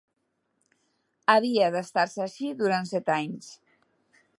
[1.33, 3.57] Havia d'estar-se així durant set anys.